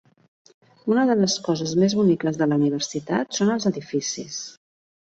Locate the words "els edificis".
3.59-4.43